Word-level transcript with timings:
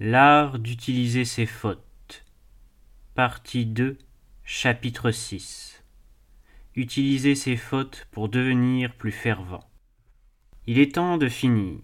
L'art 0.00 0.58
d'utiliser 0.58 1.24
ses 1.24 1.46
fautes. 1.46 2.24
Partie 3.14 3.64
2, 3.64 3.96
chapitre 4.44 5.12
6. 5.12 5.84
Utiliser 6.74 7.36
ses 7.36 7.56
fautes 7.56 8.08
pour 8.10 8.28
devenir 8.28 8.92
plus 8.96 9.12
fervent. 9.12 9.62
Il 10.66 10.80
est 10.80 10.96
temps 10.96 11.16
de 11.16 11.28
finir. 11.28 11.78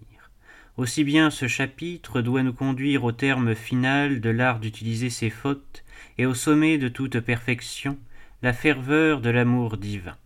Aussi 0.75 1.05
bien 1.05 1.29
ce 1.29 1.47
chapitre 1.47 2.19
doit 2.19 2.43
nous 2.43 2.51
conduire 2.51 3.05
au 3.05 3.13
terme 3.13 3.55
final 3.55 4.19
de 4.19 4.29
l'art 4.29 4.59
d'utiliser 4.59 5.09
ses 5.09 5.29
fautes 5.29 5.85
et 6.17 6.25
au 6.25 6.33
sommet 6.33 6.77
de 6.77 6.89
toute 6.89 7.21
perfection, 7.21 7.97
la 8.41 8.51
ferveur 8.51 9.21
de 9.21 9.29
l'amour 9.29 9.77
divin. 9.77 10.17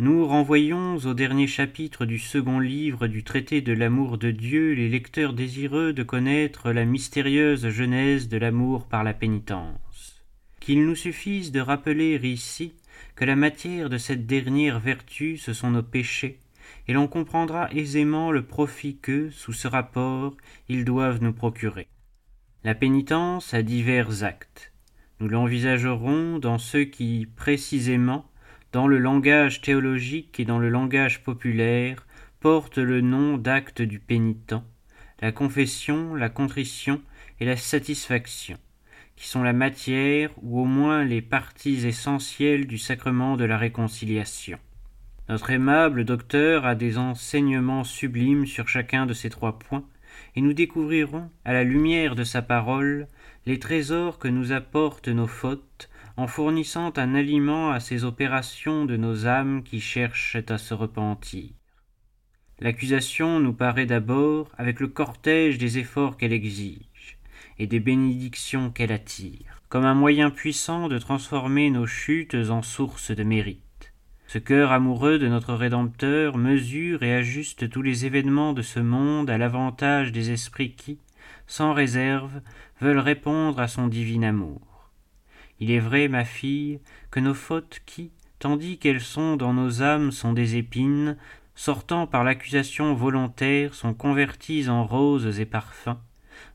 Nous 0.00 0.26
renvoyons 0.26 0.96
au 0.96 1.12
dernier 1.12 1.46
chapitre 1.46 2.06
du 2.06 2.18
second 2.18 2.58
livre 2.58 3.06
du 3.06 3.22
traité 3.22 3.60
de 3.60 3.74
l'amour 3.74 4.16
de 4.16 4.30
Dieu 4.30 4.72
les 4.72 4.88
lecteurs 4.88 5.34
désireux 5.34 5.92
de 5.92 6.02
connaître 6.02 6.72
la 6.72 6.86
mystérieuse 6.86 7.68
genèse 7.68 8.26
de 8.26 8.38
l'amour 8.38 8.86
par 8.86 9.04
la 9.04 9.12
pénitence. 9.12 10.24
Qu'il 10.58 10.86
nous 10.86 10.94
suffise 10.94 11.52
de 11.52 11.60
rappeler 11.60 12.18
ici 12.26 12.72
que 13.14 13.26
la 13.26 13.36
matière 13.36 13.90
de 13.90 13.98
cette 13.98 14.24
dernière 14.24 14.80
vertu 14.80 15.36
ce 15.36 15.52
sont 15.52 15.72
nos 15.72 15.82
péchés, 15.82 16.38
et 16.88 16.94
l'on 16.94 17.06
comprendra 17.06 17.70
aisément 17.70 18.32
le 18.32 18.46
profit 18.46 18.96
que, 18.96 19.28
sous 19.28 19.52
ce 19.52 19.68
rapport, 19.68 20.34
ils 20.70 20.86
doivent 20.86 21.22
nous 21.22 21.34
procurer. 21.34 21.88
La 22.64 22.74
pénitence 22.74 23.52
a 23.52 23.62
divers 23.62 24.24
actes. 24.24 24.72
Nous 25.20 25.28
l'envisagerons 25.28 26.38
dans 26.38 26.56
ceux 26.56 26.84
qui, 26.84 27.28
précisément, 27.36 28.29
dans 28.72 28.86
le 28.86 28.98
langage 28.98 29.60
théologique 29.60 30.38
et 30.38 30.44
dans 30.44 30.58
le 30.58 30.68
langage 30.68 31.22
populaire, 31.22 32.06
porte 32.40 32.78
le 32.78 33.00
nom 33.00 33.36
d'acte 33.36 33.82
du 33.82 33.98
pénitent, 33.98 34.54
la 35.20 35.32
confession, 35.32 36.14
la 36.14 36.28
contrition 36.28 37.02
et 37.40 37.44
la 37.44 37.56
satisfaction, 37.56 38.56
qui 39.16 39.28
sont 39.28 39.42
la 39.42 39.52
matière 39.52 40.30
ou 40.42 40.60
au 40.60 40.64
moins 40.64 41.04
les 41.04 41.20
parties 41.20 41.86
essentielles 41.86 42.66
du 42.66 42.78
sacrement 42.78 43.36
de 43.36 43.44
la 43.44 43.58
réconciliation. 43.58 44.58
Notre 45.28 45.50
aimable 45.50 46.04
docteur 46.04 46.64
a 46.64 46.74
des 46.74 46.96
enseignements 46.96 47.84
sublimes 47.84 48.46
sur 48.46 48.68
chacun 48.68 49.04
de 49.04 49.12
ces 49.12 49.30
trois 49.30 49.58
points, 49.58 49.84
et 50.36 50.40
nous 50.40 50.52
découvrirons, 50.52 51.30
à 51.44 51.52
la 51.52 51.64
lumière 51.64 52.14
de 52.14 52.24
sa 52.24 52.40
parole, 52.40 53.08
les 53.46 53.58
trésors 53.58 54.18
que 54.18 54.28
nous 54.28 54.52
apportent 54.52 55.08
nos 55.08 55.26
fautes, 55.26 55.89
en 56.20 56.26
fournissant 56.26 56.92
un 56.98 57.14
aliment 57.14 57.70
à 57.70 57.80
ces 57.80 58.04
opérations 58.04 58.84
de 58.84 58.98
nos 58.98 59.26
âmes 59.26 59.62
qui 59.62 59.80
cherchent 59.80 60.36
à 60.50 60.58
se 60.58 60.74
repentir. 60.74 61.48
L'accusation 62.58 63.40
nous 63.40 63.54
paraît 63.54 63.86
d'abord 63.86 64.50
avec 64.58 64.80
le 64.80 64.88
cortège 64.88 65.56
des 65.56 65.78
efforts 65.78 66.18
qu'elle 66.18 66.34
exige 66.34 67.16
et 67.58 67.66
des 67.66 67.80
bénédictions 67.80 68.70
qu'elle 68.70 68.92
attire, 68.92 69.62
comme 69.70 69.86
un 69.86 69.94
moyen 69.94 70.28
puissant 70.28 70.88
de 70.88 70.98
transformer 70.98 71.70
nos 71.70 71.86
chutes 71.86 72.34
en 72.34 72.60
sources 72.60 73.12
de 73.12 73.22
mérite. 73.22 73.94
Ce 74.26 74.36
cœur 74.36 74.72
amoureux 74.72 75.18
de 75.18 75.26
notre 75.26 75.54
Rédempteur 75.54 76.36
mesure 76.36 77.02
et 77.02 77.14
ajuste 77.14 77.70
tous 77.70 77.80
les 77.80 78.04
événements 78.04 78.52
de 78.52 78.62
ce 78.62 78.80
monde 78.80 79.30
à 79.30 79.38
l'avantage 79.38 80.12
des 80.12 80.32
esprits 80.32 80.74
qui, 80.74 80.98
sans 81.46 81.72
réserve, 81.72 82.42
veulent 82.82 82.98
répondre 82.98 83.58
à 83.58 83.68
son 83.68 83.88
divin 83.88 84.22
amour. 84.22 84.69
Il 85.60 85.70
est 85.70 85.78
vrai, 85.78 86.08
ma 86.08 86.24
fille, 86.24 86.80
que 87.10 87.20
nos 87.20 87.34
fautes 87.34 87.82
qui, 87.84 88.10
tandis 88.38 88.78
qu'elles 88.78 89.02
sont 89.02 89.36
dans 89.36 89.52
nos 89.52 89.82
âmes, 89.82 90.10
sont 90.10 90.32
des 90.32 90.56
épines, 90.56 91.16
sortant 91.54 92.06
par 92.06 92.24
l'accusation 92.24 92.94
volontaire, 92.94 93.74
sont 93.74 93.92
converties 93.92 94.70
en 94.70 94.86
roses 94.86 95.38
et 95.38 95.44
parfums, 95.44 95.98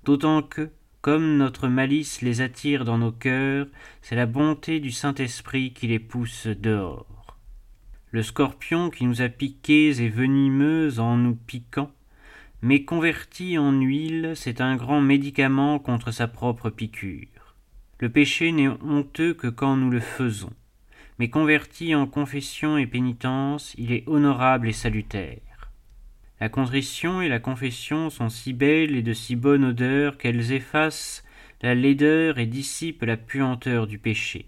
d'autant 0.03 0.41
que, 0.41 0.71
comme 1.01 1.37
notre 1.37 1.67
malice 1.67 2.23
les 2.23 2.41
attire 2.41 2.83
dans 2.83 2.97
nos 2.97 3.11
cœurs, 3.11 3.67
c'est 4.01 4.15
la 4.15 4.25
bonté 4.25 4.79
du 4.79 4.89
Saint-Esprit 4.89 5.71
qui 5.71 5.85
les 5.85 5.99
pousse 5.99 6.47
dehors. 6.47 7.37
Le 8.09 8.23
scorpion 8.23 8.89
qui 8.89 9.05
nous 9.05 9.21
a 9.21 9.29
piqués 9.29 10.01
et 10.01 10.09
venimeux 10.09 10.99
en 10.99 11.17
nous 11.17 11.35
piquant, 11.35 11.91
mais 12.63 12.85
converti 12.85 13.59
en 13.59 13.73
huile, 13.73 14.31
c'est 14.33 14.61
un 14.61 14.75
grand 14.75 15.01
médicament 15.01 15.77
contre 15.77 16.09
sa 16.09 16.27
propre 16.27 16.71
piqûre. 16.71 17.34
Le 17.99 18.09
péché 18.09 18.51
n'est 18.51 18.67
honteux 18.67 19.33
que 19.33 19.47
quand 19.47 19.77
nous 19.77 19.89
le 19.89 20.01
faisons, 20.01 20.51
mais 21.17 21.29
converti 21.29 21.95
en 21.95 22.07
confession 22.07 22.77
et 22.77 22.87
pénitence, 22.87 23.73
il 23.77 23.93
est 23.93 24.03
honorable 24.07 24.67
et 24.67 24.73
salutaire. 24.73 25.71
La 26.41 26.49
contrition 26.49 27.21
et 27.21 27.29
la 27.29 27.39
confession 27.39 28.09
sont 28.09 28.27
si 28.27 28.51
belles 28.51 28.97
et 28.97 29.01
de 29.01 29.13
si 29.13 29.37
bonne 29.37 29.63
odeur 29.63 30.17
qu'elles 30.17 30.51
effacent 30.51 31.23
la 31.61 31.73
laideur 31.73 32.37
et 32.37 32.45
dissipent 32.45 33.03
la 33.03 33.15
puanteur 33.15 33.87
du 33.87 33.97
péché. 33.97 34.47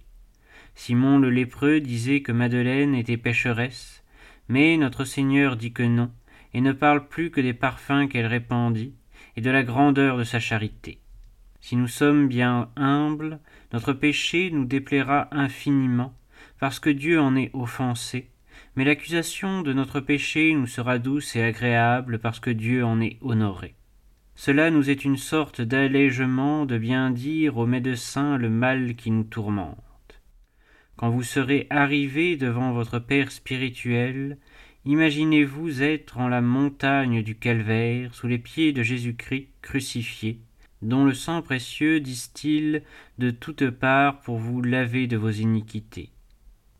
Simon 0.75 1.17
le 1.17 1.29
lépreux 1.29 1.79
disait 1.79 2.21
que 2.21 2.33
Madeleine 2.33 2.93
était 2.93 3.17
pécheresse, 3.17 4.03
mais 4.49 4.75
notre 4.75 5.05
Seigneur 5.05 5.55
dit 5.55 5.71
que 5.71 5.83
non, 5.83 6.11
et 6.53 6.59
ne 6.59 6.73
parle 6.73 7.07
plus 7.07 7.31
que 7.31 7.41
des 7.41 7.53
parfums 7.53 8.07
qu'elle 8.09 8.27
répandit, 8.27 8.93
et 9.37 9.41
de 9.41 9.49
la 9.49 9.63
grandeur 9.63 10.17
de 10.17 10.23
sa 10.23 10.39
charité. 10.39 10.99
Si 11.59 11.75
nous 11.75 11.87
sommes 11.87 12.27
bien 12.27 12.69
humbles, 12.75 13.39
notre 13.73 13.93
péché 13.93 14.51
nous 14.51 14.65
déplaira 14.65 15.27
infiniment, 15.31 16.13
parce 16.59 16.79
que 16.79 16.89
Dieu 16.89 17.19
en 17.19 17.35
est 17.35 17.51
offensé, 17.53 18.29
mais 18.75 18.85
l'accusation 18.85 19.61
de 19.61 19.73
notre 19.73 19.99
péché 19.99 20.53
nous 20.53 20.67
sera 20.67 20.99
douce 20.99 21.35
et 21.35 21.41
agréable, 21.41 22.19
parce 22.19 22.39
que 22.39 22.49
Dieu 22.49 22.85
en 22.85 23.01
est 23.01 23.17
honoré. 23.21 23.75
Cela 24.35 24.69
nous 24.69 24.89
est 24.89 25.03
une 25.03 25.17
sorte 25.17 25.61
d'allègement 25.61 26.67
de 26.67 26.77
bien 26.77 27.09
dire 27.09 27.57
au 27.57 27.65
médecin 27.65 28.37
le 28.37 28.49
mal 28.49 28.95
qui 28.95 29.09
nous 29.09 29.23
tourmente. 29.23 30.21
Quand 30.95 31.09
vous 31.09 31.23
serez 31.23 31.65
arrivé 31.71 32.37
devant 32.37 32.71
votre 32.71 32.99
Père 32.99 33.31
spirituel, 33.31 34.37
imaginez-vous 34.85 35.81
être 35.81 36.19
en 36.19 36.27
la 36.27 36.41
montagne 36.41 37.23
du 37.23 37.35
calvaire, 37.35 38.13
sous 38.13 38.27
les 38.27 38.37
pieds 38.37 38.73
de 38.73 38.83
Jésus-Christ 38.83 39.49
crucifié, 39.61 40.39
dont 40.81 41.05
le 41.05 41.13
sang 41.13 41.41
précieux 41.41 41.99
distille 41.99 42.81
de 43.17 43.31
toutes 43.31 43.69
parts 43.69 44.19
pour 44.21 44.37
vous 44.37 44.61
laver 44.61 45.07
de 45.07 45.17
vos 45.17 45.31
iniquités. 45.31 46.11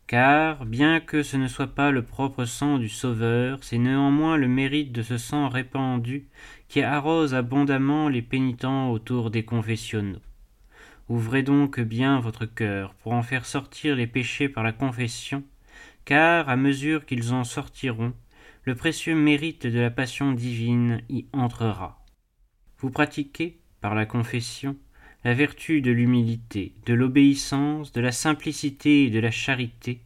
Car, 0.06 0.64
bien 0.64 1.00
que 1.00 1.22
ce 1.22 1.36
ne 1.36 1.48
soit 1.48 1.74
pas 1.74 1.90
le 1.90 2.02
propre 2.02 2.46
sang 2.46 2.78
du 2.78 2.88
Sauveur, 2.88 3.58
c'est 3.60 3.76
néanmoins 3.76 4.38
le 4.38 4.48
mérite 4.48 4.90
de 4.90 5.02
ce 5.02 5.18
sang 5.18 5.48
répandu 5.48 6.28
qui 6.68 6.80
arrose 6.80 7.34
abondamment 7.34 8.08
les 8.08 8.22
pénitents 8.22 8.90
autour 8.90 9.30
des 9.30 9.44
confessionnaux. 9.44 10.22
Ouvrez 11.10 11.42
donc 11.42 11.80
bien 11.80 12.20
votre 12.20 12.46
cœur 12.46 12.94
pour 12.94 13.12
en 13.12 13.22
faire 13.22 13.44
sortir 13.44 13.96
les 13.96 14.06
péchés 14.06 14.48
par 14.48 14.62
la 14.62 14.72
confession, 14.72 15.42
car, 16.04 16.48
à 16.48 16.56
mesure 16.56 17.04
qu'ils 17.04 17.34
en 17.34 17.44
sortiront, 17.44 18.14
le 18.64 18.74
précieux 18.74 19.14
mérite 19.14 19.66
de 19.66 19.78
la 19.78 19.90
passion 19.90 20.32
divine 20.32 21.02
y 21.10 21.26
entrera. 21.32 22.02
Vous 22.78 22.90
pratiquez, 22.90 23.57
par 23.80 23.94
la 23.94 24.06
confession, 24.06 24.76
la 25.24 25.34
vertu 25.34 25.80
de 25.80 25.90
l'humilité, 25.90 26.72
de 26.86 26.94
l'obéissance, 26.94 27.92
de 27.92 28.00
la 28.00 28.12
simplicité 28.12 29.04
et 29.04 29.10
de 29.10 29.18
la 29.18 29.30
charité, 29.30 30.00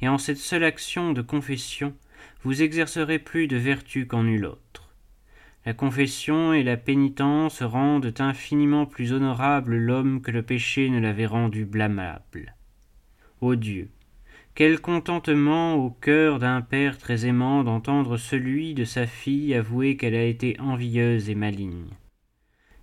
et 0.00 0.08
en 0.08 0.18
cette 0.18 0.38
seule 0.38 0.64
action 0.64 1.12
de 1.12 1.22
confession, 1.22 1.94
vous 2.42 2.62
exercerez 2.62 3.18
plus 3.18 3.46
de 3.46 3.56
vertu 3.56 4.06
qu'en 4.06 4.24
nulle 4.24 4.46
autre. 4.46 4.90
La 5.64 5.74
confession 5.74 6.52
et 6.52 6.64
la 6.64 6.76
pénitence 6.76 7.62
rendent 7.62 8.14
infiniment 8.18 8.84
plus 8.84 9.12
honorable 9.12 9.76
l'homme 9.76 10.20
que 10.20 10.32
le 10.32 10.42
péché 10.42 10.90
ne 10.90 10.98
l'avait 10.98 11.26
rendu 11.26 11.64
blâmable. 11.64 12.56
Ô 13.40 13.54
Dieu, 13.54 13.88
quel 14.54 14.80
contentement 14.80 15.74
au 15.76 15.90
cœur 15.90 16.38
d'un 16.38 16.62
père 16.62 16.98
très 16.98 17.26
aimant 17.26 17.64
d'entendre 17.64 18.16
celui 18.16 18.74
de 18.74 18.84
sa 18.84 19.06
fille 19.06 19.54
avouer 19.54 19.96
qu'elle 19.96 20.14
a 20.14 20.24
été 20.24 20.58
envieuse 20.60 21.30
et 21.30 21.34
maligne. 21.34 21.88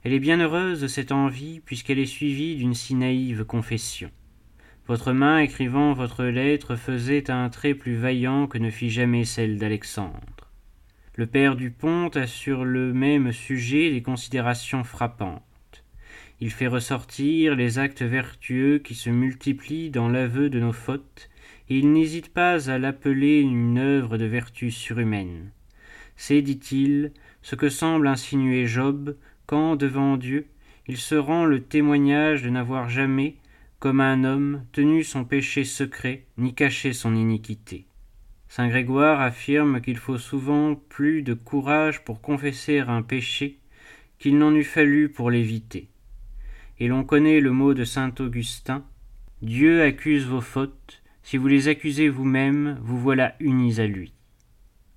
Elle 0.04 0.14
est 0.14 0.20
bien 0.20 0.40
heureuse 0.40 0.80
de 0.80 0.88
cette 0.88 1.12
envie, 1.12 1.60
puisqu'elle 1.60 2.00
est 2.00 2.06
suivie 2.06 2.56
d'une 2.56 2.74
si 2.74 2.96
naïve 2.96 3.44
confession. 3.44 4.12
Votre 4.88 5.12
main 5.12 5.40
écrivant 5.40 5.94
votre 5.94 6.24
lettre 6.24 6.76
faisait 6.76 7.30
un 7.30 7.50
trait 7.50 7.74
plus 7.74 7.96
vaillant 7.96 8.48
que 8.48 8.58
ne 8.58 8.70
fit 8.70 8.90
jamais 8.90 9.26
celle 9.26 9.58
d'Alexandre. 9.58 10.50
Le 11.16 11.28
père 11.28 11.58
du 11.58 11.70
Pont 11.70 12.08
a 12.16 12.28
sur 12.28 12.64
le 12.64 12.94
même 12.94 13.34
sujet 13.34 13.92
des 13.92 14.02
considérations 14.02 14.86
frappantes. 14.86 15.44
Il 16.40 16.50
fait 16.50 16.68
ressortir 16.68 17.56
les 17.56 17.78
actes 17.78 18.02
vertueux 18.02 18.80
qui 18.80 18.96
se 18.96 19.10
multiplient 19.10 19.90
dans 19.90 20.08
l'aveu 20.08 20.50
de 20.50 20.62
nos 20.62 20.72
fautes, 20.72 21.30
et 21.68 21.78
il 21.78 21.92
n'hésite 21.92 22.34
pas 22.34 22.72
à 22.72 22.78
l'appeler 22.78 23.42
une 23.42 23.78
œuvre 23.78 24.18
de 24.18 24.26
vertu 24.26 24.72
surhumaine. 24.72 25.52
C'est, 26.16 26.42
dit-il, 26.42 27.12
ce 27.42 27.56
que 27.56 27.70
semble 27.70 28.08
insinuer 28.08 28.66
Job 28.66 29.16
quand, 29.50 29.76
devant 29.76 30.16
Dieu, 30.16 30.46
il 30.88 30.98
se 30.98 31.16
rend 31.16 31.44
le 31.44 31.64
témoignage 31.64 32.44
de 32.44 32.52
n'avoir 32.52 32.88
jamais, 32.88 33.38
comme 33.80 34.00
un 34.00 34.24
homme, 34.24 34.64
tenu 34.74 35.04
son 35.04 35.26
péché 35.26 35.64
secret, 35.64 36.28
ni 36.38 36.54
caché 36.54 36.94
son 36.94 37.16
iniquité. 37.16 37.88
Saint 38.48 38.68
Grégoire 38.68 39.22
affirme 39.22 39.82
qu'il 39.82 39.98
faut 39.98 40.20
souvent 40.20 40.76
plus 40.76 41.24
de 41.24 41.34
courage 41.34 42.04
pour 42.04 42.22
confesser 42.22 42.78
un 42.78 43.02
péché 43.02 43.58
qu'il 44.20 44.38
n'en 44.38 44.54
eût 44.54 44.64
fallu 44.64 45.10
pour 45.10 45.32
l'éviter. 45.32 45.90
Et 46.78 46.88
l'on 46.88 47.04
connaît 47.04 47.40
le 47.40 47.52
mot 47.52 47.74
de 47.74 47.86
saint 47.86 48.14
Augustin 48.20 48.86
Dieu 49.42 49.82
accuse 49.82 50.28
vos 50.28 50.42
fautes, 50.42 51.02
si 51.24 51.38
vous 51.38 51.48
les 51.48 51.70
accusez 51.70 52.08
vous-même, 52.08 52.78
vous 52.84 53.00
voilà 53.00 53.36
unis 53.40 53.80
à 53.80 53.88
lui. 53.88 54.14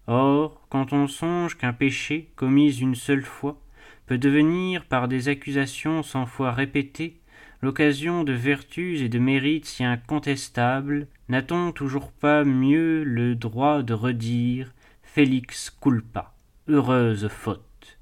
Or, 0.07 0.67
quand 0.69 0.93
on 0.93 1.07
songe 1.07 1.57
qu'un 1.57 1.73
péché, 1.73 2.29
commis 2.37 2.77
une 2.77 2.97
seule 2.97 3.25
fois, 3.25 3.59
peut 4.07 4.19
devenir, 4.19 4.85
par 4.85 5.09
des 5.09 5.29
accusations 5.29 6.03
cent 6.03 6.27
fois 6.27 6.53
répétées, 6.53 7.21
l'occasion 7.63 8.25
de 8.25 8.33
vertus 8.33 9.01
et 9.01 9.09
de 9.09 9.19
mérites 9.19 9.67
si 9.67 9.85
incontestables, 9.85 11.07
n'a-t-on 11.29 11.73
toujours 11.73 12.11
pas 12.13 12.45
mieux 12.45 13.05
le 13.05 13.35
droit 13.35 13.83
de 13.83 13.95
redire 13.95 14.73
Félix 15.03 15.71
culpa, 15.71 16.35
heureuse 16.69 17.29
faute 17.29 17.99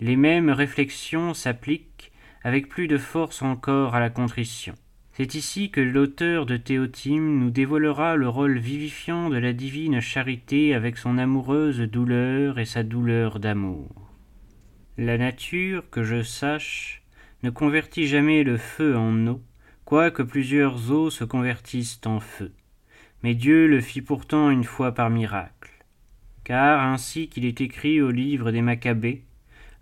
Les 0.00 0.16
mêmes 0.16 0.50
réflexions 0.50 1.34
s'appliquent 1.34 2.12
avec 2.42 2.68
plus 2.68 2.86
de 2.86 2.98
force 2.98 3.42
encore 3.42 3.94
à 3.94 4.00
la 4.00 4.10
contrition. 4.10 4.74
C'est 5.12 5.34
ici 5.34 5.70
que 5.70 5.80
l'auteur 5.80 6.46
de 6.46 6.56
Théotime 6.56 7.38
nous 7.38 7.50
dévoilera 7.50 8.16
le 8.16 8.28
rôle 8.28 8.58
vivifiant 8.58 9.30
de 9.30 9.38
la 9.38 9.52
divine 9.52 10.00
charité 10.00 10.74
avec 10.74 10.98
son 10.98 11.18
amoureuse 11.18 11.80
douleur 11.80 12.58
et 12.58 12.66
sa 12.66 12.82
douleur 12.82 13.40
d'amour. 13.40 14.05
La 14.98 15.18
nature, 15.18 15.90
que 15.90 16.02
je 16.02 16.22
sache, 16.22 17.02
ne 17.42 17.50
convertit 17.50 18.06
jamais 18.06 18.44
le 18.44 18.56
feu 18.56 18.96
en 18.96 19.26
eau, 19.26 19.42
quoique 19.84 20.22
plusieurs 20.22 20.90
eaux 20.90 21.10
se 21.10 21.24
convertissent 21.24 22.00
en 22.06 22.18
feu. 22.18 22.52
Mais 23.22 23.34
Dieu 23.34 23.66
le 23.66 23.82
fit 23.82 24.00
pourtant 24.00 24.48
une 24.48 24.64
fois 24.64 24.92
par 24.92 25.10
miracle. 25.10 25.70
Car 26.44 26.80
ainsi 26.80 27.28
qu'il 27.28 27.44
est 27.44 27.60
écrit 27.60 28.00
au 28.00 28.10
livre 28.10 28.52
des 28.52 28.62
Maccabées, 28.62 29.22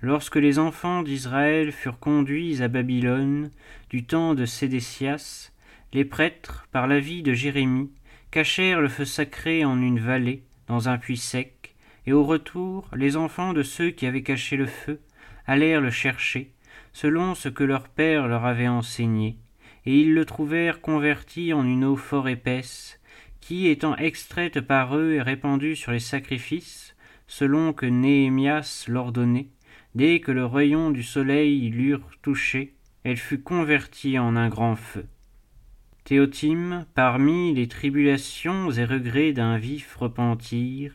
Lorsque 0.01 0.37
les 0.37 0.59
enfants 0.59 1.03
d'Israël 1.03 1.73
furent 1.73 1.99
conduits 1.99 2.61
à 2.61 2.69
Babylone 2.69 3.51
du 3.89 4.05
temps 4.05 4.35
de 4.35 4.45
Sédécias, 4.45 5.51
les 5.95 6.05
prêtres, 6.05 6.67
par 6.73 6.87
l'avis 6.87 7.23
de 7.23 7.33
Jérémie, 7.33 7.91
cachèrent 8.31 8.83
le 8.83 8.89
feu 8.89 9.07
sacré 9.07 9.65
en 9.65 9.81
une 9.81 10.01
vallée, 10.01 10.43
dans 10.67 10.91
un 10.91 10.99
puits 10.99 11.17
sec, 11.17 11.54
et 12.07 12.13
au 12.13 12.25
retour, 12.25 12.89
les 12.95 13.17
enfants 13.17 13.53
de 13.53 13.63
ceux 13.63 13.91
qui 13.91 14.07
avaient 14.07 14.23
caché 14.23 14.57
le 14.57 14.67
feu 14.67 15.01
allèrent 15.47 15.81
le 15.81 15.91
chercher, 15.91 16.53
selon 16.93 17.35
ce 17.35 17.49
que 17.49 17.65
leur 17.65 17.89
père 17.89 18.29
leur 18.29 18.45
avait 18.45 18.69
enseigné, 18.69 19.37
et 19.87 20.01
ils 20.01 20.15
le 20.15 20.25
trouvèrent 20.25 20.81
converti 20.81 21.53
en 21.53 21.65
une 21.65 21.85
eau 21.85 21.97
fort 21.97 22.29
épaisse, 22.29 23.01
qui, 23.41 23.69
étant 23.69 23.97
extraite 23.97 24.61
par 24.61 24.97
eux 24.97 25.13
et 25.13 25.23
répandue 25.23 25.77
sur 25.77 25.93
les 25.93 25.99
sacrifices, 25.99 26.97
selon 27.27 27.73
que 27.73 27.87
Néhémias 27.87 28.87
l'ordonnait, 28.89 29.49
Dès 29.95 30.19
que 30.19 30.33
le 30.33 30.45
rayon 30.45 30.91
du 30.91 31.05
soleil 31.05 31.71
l'eurent 31.71 32.11
touchée, 32.21 32.75
elle 33.05 33.17
fut 33.17 33.41
convertie 33.41 34.19
en 34.19 34.35
un 34.35 34.49
grand 34.49 34.75
feu. 34.75 35.07
Théotime, 36.03 36.85
parmi 36.95 37.55
les 37.55 37.69
tribulations 37.69 38.73
et 38.73 38.85
regrets 38.85 39.33
d'un 39.33 39.57
vif 39.57 39.95
repentir, 39.95 40.95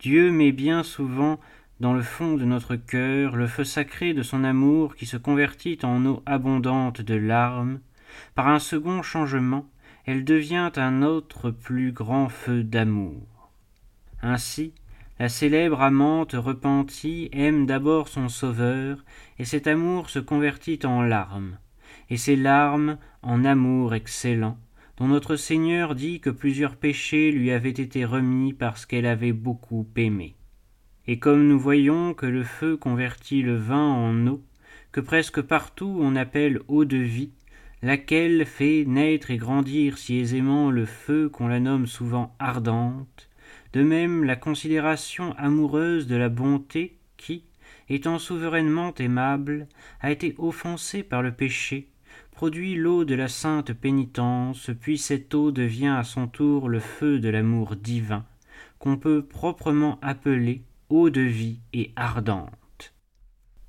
Dieu 0.00 0.30
met 0.30 0.52
bien 0.52 0.84
souvent 0.84 1.40
dans 1.80 1.92
le 1.92 2.02
fond 2.02 2.34
de 2.34 2.44
notre 2.44 2.76
cœur 2.76 3.34
le 3.34 3.48
feu 3.48 3.64
sacré 3.64 4.14
de 4.14 4.22
son 4.22 4.44
amour 4.44 4.94
qui 4.94 5.06
se 5.06 5.16
convertit 5.16 5.78
en 5.82 6.04
eau 6.06 6.22
abondante 6.24 7.00
de 7.00 7.14
larmes. 7.14 7.80
Par 8.34 8.48
un 8.48 8.60
second 8.60 9.02
changement, 9.02 9.68
elle 10.06 10.24
devient 10.24 10.70
un 10.76 11.02
autre 11.02 11.50
plus 11.50 11.92
grand 11.92 12.28
feu 12.28 12.62
d'amour. 12.62 13.50
Ainsi, 14.22 14.72
la 15.18 15.28
célèbre 15.28 15.82
amante 15.82 16.32
repentie 16.32 17.28
aime 17.32 17.66
d'abord 17.66 18.08
son 18.08 18.28
sauveur, 18.28 19.04
et 19.38 19.44
cet 19.44 19.66
amour 19.66 20.10
se 20.10 20.20
convertit 20.20 20.78
en 20.84 21.02
larmes, 21.02 21.58
et 22.08 22.16
ces 22.16 22.36
larmes 22.36 22.98
en 23.22 23.44
amour 23.44 23.94
excellent, 23.94 24.58
dont 24.98 25.06
notre 25.06 25.36
Seigneur 25.36 25.94
dit 25.94 26.20
que 26.20 26.30
plusieurs 26.30 26.74
péchés 26.74 27.30
lui 27.30 27.52
avaient 27.52 27.70
été 27.70 28.04
remis 28.04 28.52
parce 28.52 28.84
qu'elle 28.84 29.06
avait 29.06 29.32
beaucoup 29.32 29.88
aimé. 29.96 30.34
Et 31.06 31.20
comme 31.20 31.46
nous 31.46 31.58
voyons 31.58 32.14
que 32.14 32.26
le 32.26 32.42
feu 32.42 32.76
convertit 32.76 33.42
le 33.42 33.56
vin 33.56 33.92
en 33.92 34.26
eau, 34.26 34.42
que 34.90 35.00
presque 35.00 35.40
partout 35.40 35.98
on 36.00 36.16
appelle 36.16 36.60
eau 36.66 36.84
de 36.84 36.96
vie, 36.96 37.32
laquelle 37.80 38.44
fait 38.44 38.84
naître 38.86 39.30
et 39.30 39.36
grandir 39.36 39.98
si 39.98 40.16
aisément 40.16 40.70
le 40.70 40.84
feu 40.84 41.28
qu'on 41.28 41.46
la 41.46 41.60
nomme 41.60 41.86
souvent 41.86 42.34
ardente, 42.40 43.28
de 43.72 43.82
même 43.82 44.24
la 44.24 44.34
considération 44.34 45.32
amoureuse 45.38 46.08
de 46.08 46.16
la 46.16 46.28
bonté 46.28 46.98
qui, 47.16 47.44
étant 47.88 48.18
souverainement 48.18 48.92
aimable, 48.96 49.68
a 50.00 50.10
été 50.10 50.34
offensée 50.38 51.04
par 51.04 51.22
le 51.22 51.32
péché, 51.32 51.88
produit 52.38 52.76
l'eau 52.76 53.04
de 53.04 53.16
la 53.16 53.26
sainte 53.26 53.72
pénitence, 53.72 54.70
puis 54.80 54.96
cette 54.96 55.34
eau 55.34 55.50
devient 55.50 55.96
à 55.98 56.04
son 56.04 56.28
tour 56.28 56.68
le 56.68 56.78
feu 56.78 57.18
de 57.18 57.28
l'amour 57.28 57.74
divin, 57.74 58.24
qu'on 58.78 58.96
peut 58.96 59.22
proprement 59.22 59.98
appeler 60.02 60.62
eau 60.88 61.10
de 61.10 61.20
vie 61.20 61.58
et 61.72 61.90
ardente. 61.96 62.94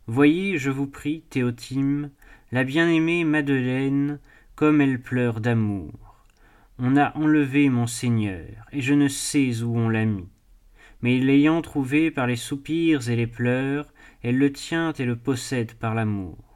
Voyez, 0.06 0.60
je 0.60 0.70
vous 0.70 0.86
prie, 0.86 1.24
Théotime, 1.32 2.12
la 2.52 2.64
bien-aimée 2.64 3.24
Madeleine, 3.24 4.20
comme 4.54 4.82
elle 4.82 5.02
pleure 5.02 5.42
d'amour. 5.42 6.24
On 6.78 6.96
a 6.96 7.18
enlevé 7.18 7.70
mon 7.70 7.88
Seigneur, 7.88 8.68
et 8.72 8.82
je 8.82 8.94
ne 8.94 9.08
sais 9.08 9.64
où 9.64 9.76
on 9.76 9.90
l'a 9.90 10.06
mis. 10.06 10.30
Mais 11.02 11.18
l'ayant 11.18 11.64
trouvé 11.64 12.12
par 12.12 12.28
les 12.28 12.36
soupirs 12.36 13.10
et 13.10 13.16
les 13.16 13.26
pleurs, 13.26 13.92
elle 14.22 14.38
le 14.38 14.52
tient 14.52 14.94
et 14.94 15.06
le 15.06 15.16
possède 15.16 15.74
par 15.74 15.96
l'amour. 15.96 16.49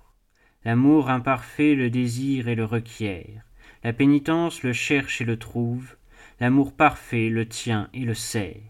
L'amour 0.66 1.10
imparfait 1.10 1.76
le 1.76 1.90
désire 1.90 2.48
et 2.48 2.56
le 2.56 2.66
requiert. 2.66 3.44
La 3.84 3.94
pénitence 3.94 4.64
le 4.64 4.74
cherche 4.74 5.22
et 5.22 5.26
le 5.26 5.38
trouve. 5.38 5.96
L'amour 6.40 6.74
parfait 6.74 7.30
le 7.30 7.48
tient 7.48 7.90
et 7.94 8.06
le 8.06 8.14
serre. 8.14 8.62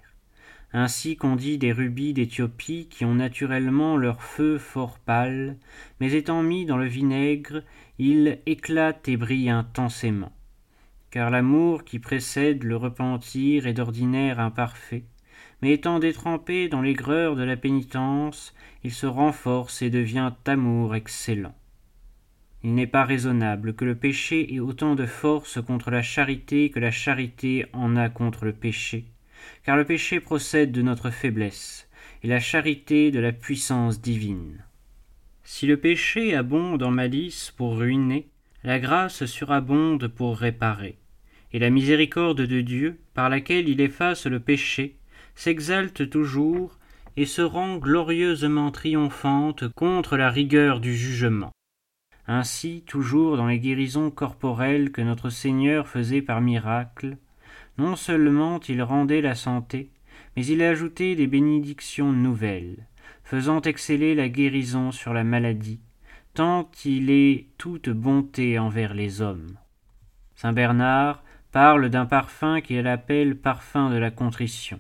Ainsi 0.74 1.18
qu'on 1.18 1.36
dit 1.36 1.58
des 1.58 1.72
rubis 1.72 2.14
d'Éthiopie 2.14 2.88
qui 2.90 3.06
ont 3.06 3.14
naturellement 3.14 3.96
leur 3.96 4.24
feu 4.24 4.58
fort 4.58 4.98
pâle, 4.98 5.58
mais 6.00 6.14
étant 6.14 6.42
mis 6.42 6.66
dans 6.66 6.78
le 6.78 6.88
vinaigre, 6.88 7.62
ils 8.00 8.40
éclatent 8.48 9.08
et 9.08 9.18
brillent 9.18 9.52
intensément 9.52 10.32
car 11.14 11.30
l'amour 11.30 11.84
qui 11.84 12.00
précède 12.00 12.64
le 12.64 12.76
repentir 12.76 13.68
est 13.68 13.74
d'ordinaire 13.74 14.40
imparfait, 14.40 15.04
mais 15.62 15.72
étant 15.72 16.00
détrempé 16.00 16.70
dans 16.70 16.82
l'aigreur 16.82 17.36
de 17.36 17.44
la 17.44 17.56
pénitence, 17.56 18.56
il 18.84 18.92
se 18.92 19.06
renforce 19.06 19.84
et 19.84 19.92
devient 19.92 20.34
amour 20.48 20.96
excellent. 20.96 21.54
Il 22.64 22.76
n'est 22.76 22.88
pas 22.88 23.04
raisonnable 23.04 23.74
que 23.74 23.86
le 23.86 23.96
péché 23.96 24.54
ait 24.54 24.60
autant 24.60 24.96
de 24.96 25.06
force 25.06 25.62
contre 25.62 25.92
la 25.92 26.02
charité 26.02 26.70
que 26.70 26.80
la 26.80 26.92
charité 26.92 27.66
en 27.74 27.96
a 27.96 28.10
contre 28.10 28.46
le 28.46 28.54
péché, 28.54 29.06
car 29.66 29.76
le 29.76 29.86
péché 29.86 30.20
procède 30.20 30.72
de 30.72 30.82
notre 30.82 31.10
faiblesse, 31.10 31.90
et 32.24 32.28
la 32.28 32.40
charité 32.40 33.12
de 33.12 33.20
la 33.20 33.34
puissance 33.34 34.02
divine. 34.02 34.64
Si 35.44 35.68
le 35.68 35.78
péché 35.78 36.36
abonde 36.36 36.84
en 36.84 36.92
malice 36.92 37.52
pour 37.52 37.78
ruiner, 37.78 38.28
la 38.64 38.80
grâce 38.80 39.26
surabonde 39.26 40.08
pour 40.08 40.38
réparer 40.38 40.98
et 41.54 41.60
la 41.60 41.70
miséricorde 41.70 42.42
de 42.42 42.62
Dieu, 42.62 43.00
par 43.14 43.30
laquelle 43.30 43.70
il 43.70 43.80
efface 43.80 44.26
le 44.26 44.40
péché, 44.40 44.96
s'exalte 45.36 46.10
toujours 46.10 46.78
et 47.16 47.28
se 47.28 47.44
rend 47.44 47.78
glorieusement 47.78 48.72
triomphante 48.72 49.68
contre 49.70 50.18
la 50.18 50.32
rigueur 50.32 50.80
du 50.80 50.96
jugement. 50.96 51.52
Ainsi, 52.28 52.84
toujours 52.88 53.36
dans 53.38 53.48
les 53.48 53.60
guérisons 53.60 54.10
corporelles 54.10 54.92
que 54.92 55.02
notre 55.02 55.30
Seigneur 55.30 55.88
faisait 55.88 56.22
par 56.22 56.42
miracle, 56.42 57.18
non 57.78 57.96
seulement 57.96 58.60
il 58.70 58.82
rendait 58.82 59.22
la 59.22 59.36
santé, 59.36 59.90
mais 60.36 60.46
il 60.46 60.62
ajoutait 60.62 61.16
des 61.16 61.28
bénédictions 61.28 62.12
nouvelles, 62.12 62.88
faisant 63.24 63.62
exceller 63.62 64.16
la 64.16 64.30
guérison 64.30 64.92
sur 64.92 65.14
la 65.14 65.24
maladie, 65.24 65.82
tant 66.34 66.70
il 66.86 67.10
est 67.10 67.48
toute 67.58 67.90
bonté 67.90 68.58
envers 68.58 68.94
les 68.94 69.22
hommes. 69.22 69.58
Saint 70.36 70.54
Bernard, 70.54 71.24
parle 71.52 71.90
d'un 71.90 72.06
parfum 72.06 72.62
qu'il 72.62 72.88
appelle 72.88 73.38
parfum 73.38 73.92
de 73.92 73.98
la 73.98 74.12
contrition. 74.12 74.80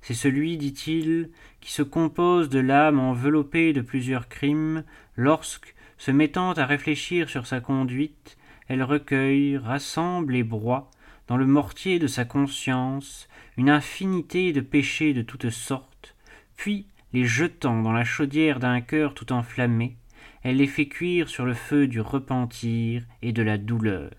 C'est 0.00 0.14
celui, 0.14 0.56
dit-il, 0.56 1.30
qui 1.60 1.72
se 1.72 1.82
compose 1.82 2.48
de 2.48 2.60
l'âme 2.60 3.00
enveloppée 3.00 3.72
de 3.72 3.80
plusieurs 3.80 4.28
crimes, 4.28 4.84
lorsque, 5.16 5.74
se 5.98 6.10
mettant 6.10 6.52
à 6.52 6.66
réfléchir 6.66 7.28
sur 7.28 7.46
sa 7.46 7.60
conduite, 7.60 8.36
elle 8.68 8.82
recueille, 8.82 9.56
rassemble 9.56 10.36
et 10.36 10.42
broie, 10.42 10.90
dans 11.28 11.36
le 11.36 11.46
mortier 11.46 11.98
de 11.98 12.06
sa 12.06 12.24
conscience, 12.24 13.28
une 13.56 13.70
infinité 13.70 14.52
de 14.52 14.60
péchés 14.60 15.12
de 15.12 15.22
toutes 15.22 15.50
sortes, 15.50 16.14
puis, 16.56 16.86
les 17.12 17.24
jetant 17.24 17.82
dans 17.82 17.92
la 17.92 18.04
chaudière 18.04 18.58
d'un 18.58 18.80
cœur 18.80 19.14
tout 19.14 19.32
enflammé, 19.32 19.96
elle 20.42 20.56
les 20.56 20.66
fait 20.66 20.86
cuire 20.86 21.28
sur 21.28 21.44
le 21.44 21.54
feu 21.54 21.86
du 21.86 22.00
repentir 22.00 23.04
et 23.22 23.32
de 23.32 23.42
la 23.42 23.58
douleur. 23.58 24.12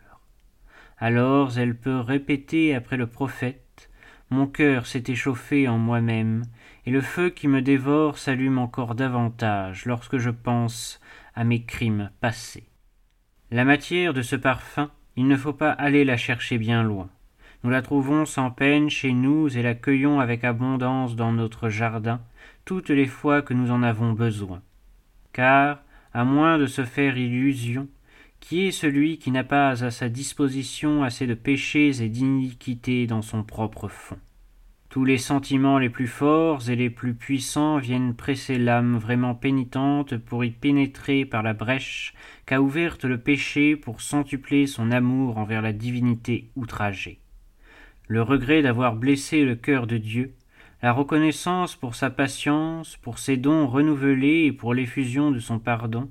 Alors 0.98 1.58
elle 1.58 1.76
peut 1.76 2.00
répéter 2.00 2.74
après 2.74 2.98
le 2.98 3.08
prophète 3.08 3.62
mon 4.30 4.46
cœur 4.46 4.88
s'est 4.88 5.06
échauffé 5.08 5.70
en 5.70 5.78
moi-même, 5.78 6.44
et 6.86 6.92
le 6.92 7.00
feu 7.00 7.30
qui 7.30 7.48
me 7.48 7.62
dévore 7.62 8.18
s'allume 8.18 8.58
encore 8.58 8.94
davantage 8.94 9.86
lorsque 9.86 10.18
je 10.18 10.30
pense 10.30 11.00
à 11.38 11.44
mes 11.44 11.62
crimes 11.62 12.10
passés. 12.20 12.68
La 13.52 13.64
matière 13.64 14.16
de 14.16 14.24
ce 14.24 14.36
parfum, 14.36 14.90
il 15.16 15.28
ne 15.28 15.38
faut 15.38 15.54
pas 15.54 15.70
aller 15.70 16.04
la 16.04 16.18
chercher 16.18 16.58
bien 16.58 16.82
loin. 16.82 17.10
Nous 17.64 17.70
la 17.70 17.84
trouvons 17.84 18.26
sans 18.26 18.50
peine 18.50 18.90
chez 18.90 19.14
nous 19.14 19.56
et 19.56 19.62
la 19.62 19.76
cueillons 19.76 20.20
avec 20.20 20.44
abondance 20.44 21.16
dans 21.16 21.32
notre 21.32 21.70
jardin 21.70 22.22
toutes 22.66 22.90
les 22.90 23.06
fois 23.06 23.44
que 23.44 23.54
nous 23.54 23.70
en 23.70 23.84
avons 23.84 24.14
besoin. 24.14 24.64
Car, 25.32 25.84
à 26.12 26.26
moins 26.26 26.58
de 26.58 26.66
se 26.66 26.84
faire 26.84 27.18
illusion, 27.18 27.88
qui 28.40 28.66
est 28.66 28.72
celui 28.72 29.20
qui 29.20 29.30
n'a 29.30 29.44
pas 29.44 29.84
à 29.84 29.92
sa 29.92 30.10
disposition 30.10 31.04
assez 31.04 31.28
de 31.28 31.36
péchés 31.36 32.02
et 32.02 32.10
d'iniquités 32.10 33.06
dans 33.06 33.22
son 33.22 33.44
propre 33.44 33.88
fond? 33.88 34.18
Tous 34.90 35.04
les 35.04 35.18
sentiments 35.18 35.80
les 35.80 35.90
plus 35.90 36.08
forts 36.08 36.70
et 36.70 36.78
les 36.78 36.90
plus 36.90 37.14
puissants 37.14 37.78
viennent 37.78 38.16
presser 38.16 38.58
l'âme 38.58 38.98
vraiment 38.98 39.36
pénitente 39.36 40.16
pour 40.18 40.46
y 40.46 40.52
pénétrer 40.52 41.26
par 41.26 41.44
la 41.44 41.54
brèche 41.54 42.14
qu'a 42.46 42.62
ouverte 42.62 43.04
le 43.04 43.18
péché 43.18 43.76
pour 43.76 44.00
centupler 44.00 44.66
son 44.66 44.92
amour 44.92 45.38
envers 45.38 45.62
la 45.62 45.74
divinité 45.74 46.50
outragée. 46.56 47.20
Le 48.08 48.22
regret 48.22 48.62
d'avoir 48.62 48.96
blessé 48.96 49.44
le 49.44 49.56
cœur 49.56 49.88
de 49.88 49.98
Dieu, 49.98 50.34
la 50.82 50.94
reconnaissance 50.94 51.76
pour 51.76 51.94
sa 51.94 52.10
patience, 52.10 52.96
pour 52.96 53.20
ses 53.20 53.36
dons 53.36 53.68
renouvelés 53.68 54.46
et 54.46 54.54
pour 54.54 54.74
l'effusion 54.74 55.32
de 55.32 55.40
son 55.40 55.60
pardon, 55.60 56.10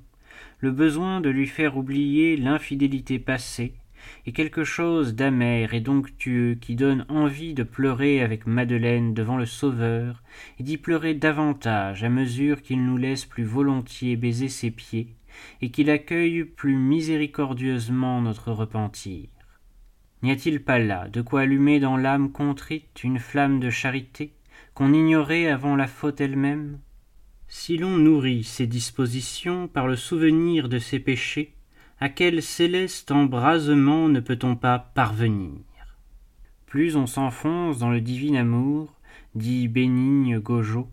le 0.58 0.70
besoin 0.70 1.22
de 1.22 1.30
lui 1.30 1.46
faire 1.46 1.78
oublier 1.78 2.36
l'infidélité 2.36 3.18
passée, 3.18 3.72
et 4.26 4.32
quelque 4.32 4.64
chose 4.64 5.14
d'amer 5.14 5.74
et 5.74 5.80
d'onctueux 5.80 6.56
qui 6.60 6.74
donne 6.74 7.06
envie 7.08 7.54
de 7.54 7.62
pleurer 7.62 8.22
avec 8.22 8.46
Madeleine 8.46 9.14
devant 9.14 9.36
le 9.36 9.46
Sauveur, 9.46 10.22
et 10.58 10.62
d'y 10.62 10.76
pleurer 10.76 11.14
davantage 11.14 12.04
à 12.04 12.08
mesure 12.08 12.62
qu'il 12.62 12.84
nous 12.84 12.96
laisse 12.96 13.24
plus 13.24 13.44
volontiers 13.44 14.16
baiser 14.16 14.48
ses 14.48 14.70
pieds, 14.70 15.16
et 15.60 15.70
qu'il 15.70 15.90
accueille 15.90 16.44
plus 16.44 16.76
miséricordieusement 16.76 18.20
notre 18.22 18.52
repentir. 18.52 19.28
N'y 20.22 20.30
a-t-il 20.30 20.62
pas 20.62 20.78
là 20.78 21.08
de 21.08 21.20
quoi 21.20 21.42
allumer 21.42 21.78
dans 21.78 21.96
l'âme 21.96 22.32
contrite 22.32 23.04
une 23.04 23.18
flamme 23.18 23.60
de 23.60 23.70
charité 23.70 24.32
qu'on 24.74 24.92
ignorait 24.92 25.48
avant 25.48 25.76
la 25.76 25.86
faute 25.86 26.20
elle-même? 26.20 26.78
Si 27.48 27.76
l'on 27.76 27.96
nourrit 27.96 28.42
ces 28.42 28.66
dispositions 28.66 29.68
par 29.68 29.86
le 29.86 29.94
souvenir 29.94 30.68
de 30.68 30.78
ses 30.78 30.98
péchés, 30.98 31.55
à 31.98 32.08
quel 32.10 32.42
céleste 32.42 33.10
embrasement 33.10 34.08
ne 34.08 34.20
peut-on 34.20 34.54
pas 34.54 34.78
parvenir? 34.78 35.60
Plus 36.66 36.96
on 36.96 37.06
s'enfonce 37.06 37.78
dans 37.78 37.90
le 37.90 38.02
divin 38.02 38.34
amour, 38.34 38.92
dit 39.34 39.68
bénigne 39.68 40.38
Gojo, 40.38 40.88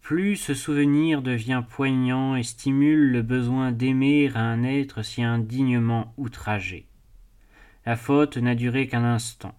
plus 0.00 0.36
ce 0.36 0.54
souvenir 0.54 1.20
devient 1.20 1.62
poignant 1.68 2.34
et 2.34 2.42
stimule 2.42 3.12
le 3.12 3.20
besoin 3.20 3.72
d'aimer 3.72 4.30
un 4.34 4.64
être 4.64 5.02
si 5.02 5.22
indignement 5.22 6.14
outragé. 6.16 6.86
La 7.84 7.96
faute 7.96 8.38
n'a 8.38 8.54
duré 8.54 8.88
qu'un 8.88 9.04
instant. 9.04 9.54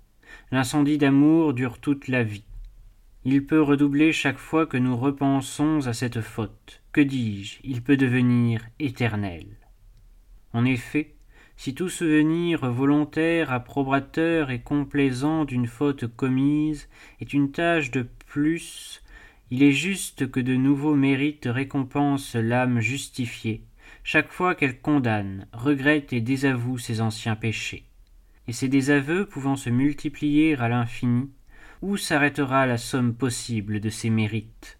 L'incendie 0.51 0.97
d'amour 0.97 1.53
dure 1.53 1.77
toute 1.77 2.07
la 2.07 2.23
vie. 2.23 2.45
Il 3.25 3.45
peut 3.45 3.61
redoubler 3.61 4.11
chaque 4.11 4.39
fois 4.39 4.65
que 4.65 4.77
nous 4.77 4.97
repensons 4.97 5.85
à 5.85 5.93
cette 5.93 6.21
faute. 6.21 6.81
Que 6.93 7.01
dis-je? 7.01 7.59
Il 7.63 7.83
peut 7.83 7.97
devenir 7.97 8.63
éternel. 8.79 9.45
En 10.53 10.65
effet, 10.65 11.13
si 11.57 11.73
tout 11.75 11.89
souvenir 11.89 12.71
volontaire, 12.71 13.51
approbateur 13.51 14.49
et 14.49 14.61
complaisant 14.61 15.45
d'une 15.45 15.67
faute 15.67 16.07
commise 16.07 16.87
est 17.19 17.33
une 17.33 17.51
tâche 17.51 17.91
de 17.91 18.07
plus, 18.27 19.03
il 19.51 19.63
est 19.63 19.73
juste 19.73 20.31
que 20.31 20.39
de 20.39 20.55
nouveaux 20.55 20.95
mérites 20.95 21.49
récompensent 21.49 22.35
l'âme 22.35 22.79
justifiée, 22.79 23.63
chaque 24.03 24.31
fois 24.31 24.55
qu'elle 24.55 24.79
condamne, 24.79 25.47
regrette 25.51 26.13
et 26.13 26.21
désavoue 26.21 26.77
ses 26.77 27.01
anciens 27.01 27.35
péchés. 27.35 27.83
Et 28.47 28.53
ces 28.53 28.67
désaveux 28.67 29.25
pouvant 29.25 29.55
se 29.55 29.69
multiplier 29.69 30.55
à 30.55 30.69
l'infini, 30.69 31.29
où 31.81 31.97
s'arrêtera 31.97 32.65
la 32.65 32.77
somme 32.77 33.13
possible 33.13 33.79
de 33.79 33.89
ses 33.89 34.09
mérites? 34.09 34.79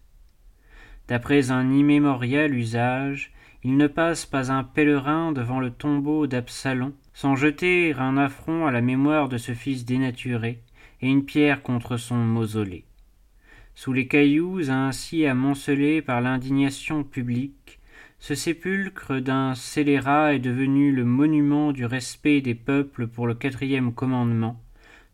D'après 1.08 1.50
un 1.50 1.72
immémorial 1.72 2.54
usage, 2.54 3.32
il 3.62 3.76
ne 3.76 3.86
passe 3.86 4.26
pas 4.26 4.50
un 4.50 4.64
pèlerin 4.64 5.32
devant 5.32 5.60
le 5.60 5.70
tombeau 5.70 6.26
d'Absalom 6.26 6.92
sans 7.12 7.36
jeter 7.36 7.94
un 7.98 8.16
affront 8.16 8.66
à 8.66 8.70
la 8.70 8.80
mémoire 8.80 9.28
de 9.28 9.36
ce 9.36 9.52
fils 9.52 9.84
dénaturé 9.84 10.60
et 11.02 11.08
une 11.08 11.24
pierre 11.24 11.62
contre 11.62 11.96
son 11.96 12.16
mausolée. 12.16 12.84
Sous 13.74 13.92
les 13.92 14.06
cailloux 14.06 14.70
ainsi 14.70 15.26
amoncelés 15.26 16.02
par 16.02 16.20
l'indignation 16.20 17.04
publique, 17.04 17.78
ce 18.18 18.34
sépulcre 18.34 19.20
d'un 19.20 19.54
scélérat 19.54 20.34
est 20.34 20.40
devenu 20.40 20.92
le 20.92 21.04
monument 21.04 21.72
du 21.72 21.86
respect 21.86 22.42
des 22.42 22.54
peuples 22.54 23.06
pour 23.06 23.26
le 23.26 23.34
quatrième 23.34 23.94
commandement, 23.94 24.60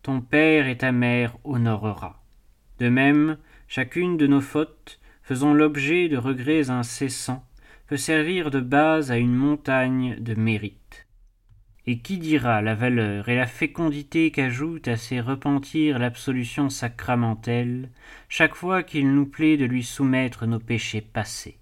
ton 0.02 0.20
père 0.20 0.66
et 0.66 0.76
ta 0.76 0.90
mère 0.90 1.36
honorera. 1.44 2.20
De 2.80 2.88
même, 2.88 3.38
chacune 3.68 4.16
de 4.16 4.26
nos 4.26 4.40
fautes, 4.40 4.98
faisant 5.22 5.54
l'objet 5.54 6.08
de 6.08 6.16
regrets 6.16 6.70
incessants, 6.70 7.44
peut 7.86 7.96
servir 7.96 8.50
de 8.50 8.60
base 8.60 9.10
à 9.10 9.16
une 9.16 9.34
montagne 9.34 10.16
de 10.18 10.34
mérite. 10.34 11.06
Et 11.86 11.98
qui 11.98 12.18
dira 12.18 12.62
la 12.62 12.74
valeur 12.74 13.28
et 13.28 13.36
la 13.36 13.46
fécondité 13.46 14.32
qu'ajoute 14.32 14.88
à 14.88 14.96
ces 14.96 15.20
repentirs 15.20 16.00
l'absolution 16.00 16.68
sacramentelle, 16.68 17.90
chaque 18.28 18.56
fois 18.56 18.82
qu'il 18.82 19.12
nous 19.12 19.26
plaît 19.26 19.56
de 19.56 19.66
lui 19.66 19.84
soumettre 19.84 20.46
nos 20.46 20.58
péchés 20.58 21.00
passés? 21.00 21.58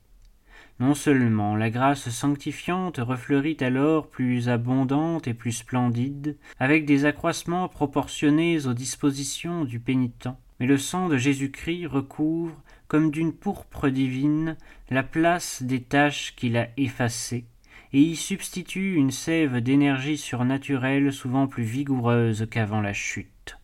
Non 0.81 0.95
seulement 0.95 1.55
la 1.55 1.71
grâce 1.71 2.09
sanctifiante 2.09 2.97
refleurit 2.97 3.59
alors 3.61 4.09
plus 4.09 4.49
abondante 4.49 5.29
et 5.29 5.35
plus 5.35 5.53
splendide, 5.53 6.37
avec 6.59 6.87
des 6.87 7.05
accroissements 7.05 7.69
proportionnés 7.69 8.67
aux 8.67 8.75
dispositions 8.75 9.65
du 9.65 9.79
pénitent, 9.79 10.31
mais 10.59 10.67
le 10.67 10.79
sang 10.79 11.09
de 11.09 11.17
Jésus-Christ 11.17 11.87
recouvre, 11.87 12.61
comme 12.89 13.11
d'une 13.11 13.33
pourpre 13.33 13.89
divine, 13.89 14.57
la 14.91 15.03
place 15.03 15.63
des 15.63 15.83
tâches 15.83 16.35
qu'il 16.37 16.57
a 16.57 16.69
effacées, 16.77 17.47
et 17.93 18.01
y 18.01 18.17
substitue 18.17 18.95
une 18.95 19.11
sève 19.11 19.61
d'énergie 19.61 20.19
surnaturelle 20.19 21.13
souvent 21.13 21.47
plus 21.47 21.65
vigoureuse 21.65 22.47
qu'avant 22.51 22.81
la 22.81 22.93
chute. 22.93 23.59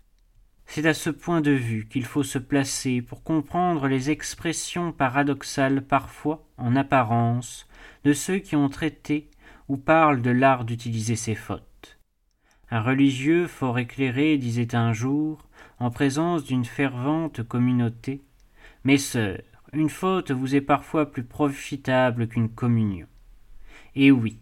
C'est 0.67 0.87
à 0.87 0.95
ce 0.95 1.11
point 1.11 1.41
de 1.41 1.51
vue 1.51 1.89
qu'il 1.89 2.05
faut 2.05 2.23
se 2.23 2.39
placer 2.39 3.03
pour 3.03 3.25
comprendre 3.25 3.89
les 3.89 4.11
expressions 4.11 4.93
paradoxales 4.93 5.83
parfois, 5.83 6.47
en 6.59 6.77
apparence, 6.77 7.67
de 8.05 8.13
ceux 8.13 8.39
qui 8.39 8.55
ont 8.55 8.69
traité 8.69 9.29
ou 9.67 9.77
parlent 9.77 10.23
de 10.23 10.31
l'art 10.31 10.65
d'utiliser 10.65 11.17
ses 11.17 11.35
fautes. 11.35 11.99
Un 12.71 12.83
religieux 12.83 13.49
fort 13.49 13.81
éclairé 13.81 14.39
disait 14.39 14.77
un 14.77 14.93
jour, 14.93 15.49
en 15.81 15.91
présence 15.91 16.45
d'une 16.45 16.65
fervente 16.65 17.43
communauté, 17.43 18.23
Mes 18.83 18.97
sœurs, 18.97 19.43
une 19.75 19.91
faute 19.91 20.31
vous 20.31 20.55
est 20.55 20.63
parfois 20.63 21.11
plus 21.11 21.23
profitable 21.23 22.29
qu'une 22.29 22.49
communion. 22.49 23.07
Et 23.95 24.11
oui, 24.11 24.39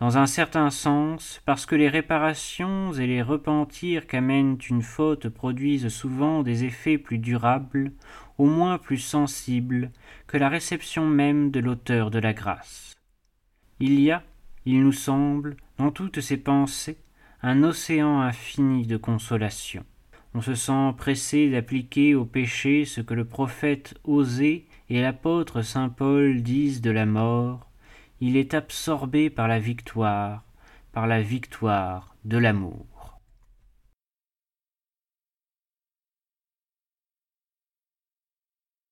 dans 0.00 0.16
un 0.16 0.24
certain 0.26 0.70
sens, 0.70 1.42
parce 1.44 1.66
que 1.66 1.74
les 1.74 1.90
réparations 1.90 2.94
et 2.94 3.06
les 3.06 3.20
repentirs 3.20 4.06
qu'amène 4.06 4.56
une 4.70 4.80
faute 4.80 5.28
produisent 5.28 5.88
souvent 5.88 6.42
des 6.42 6.64
effets 6.64 6.96
plus 6.96 7.18
durables, 7.18 7.92
au 8.38 8.46
moins 8.46 8.78
plus 8.78 8.96
sensibles, 8.96 9.90
que 10.26 10.38
la 10.38 10.48
réception 10.48 11.06
même 11.06 11.50
de 11.50 11.60
l'auteur 11.60 12.10
de 12.10 12.18
la 12.18 12.32
grâce. 12.32 12.94
Il 13.80 14.00
y 14.00 14.10
a, 14.10 14.22
il 14.64 14.82
nous 14.82 14.92
semble, 14.92 15.56
dans 15.76 15.90
toutes 15.90 16.22
ces 16.22 16.38
pensées, 16.38 16.96
un 17.42 17.62
océan 17.62 18.22
infini 18.22 18.86
de 18.86 18.96
consolation. 18.96 19.84
On 20.36 20.40
se 20.40 20.56
sent 20.56 20.94
pressé 20.96 21.48
d'appliquer 21.48 22.16
au 22.16 22.24
péché 22.24 22.84
ce 22.84 23.00
que 23.00 23.14
le 23.14 23.24
prophète 23.24 23.94
Osée 24.02 24.66
et 24.90 25.00
l'apôtre 25.00 25.62
saint 25.62 25.88
Paul 25.88 26.42
disent 26.42 26.80
de 26.80 26.90
la 26.90 27.06
mort, 27.06 27.70
il 28.20 28.36
est 28.36 28.52
absorbé 28.52 29.30
par 29.30 29.46
la 29.46 29.60
victoire, 29.60 30.42
par 30.92 31.06
la 31.06 31.22
victoire 31.22 32.16
de 32.24 32.38
l'amour. 32.38 32.93